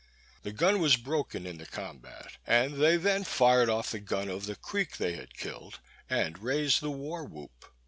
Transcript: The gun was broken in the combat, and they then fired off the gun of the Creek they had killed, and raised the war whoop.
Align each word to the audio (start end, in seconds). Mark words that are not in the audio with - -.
The 0.41 0.51
gun 0.51 0.79
was 0.79 0.95
broken 0.97 1.45
in 1.45 1.59
the 1.59 1.67
combat, 1.67 2.37
and 2.47 2.81
they 2.81 2.97
then 2.97 3.23
fired 3.23 3.69
off 3.69 3.91
the 3.91 3.99
gun 3.99 4.29
of 4.29 4.47
the 4.47 4.55
Creek 4.55 4.97
they 4.97 5.13
had 5.13 5.35
killed, 5.37 5.77
and 6.09 6.39
raised 6.39 6.81
the 6.81 6.89
war 6.89 7.23
whoop. 7.23 7.65